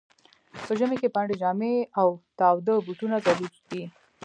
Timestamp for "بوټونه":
2.85-3.15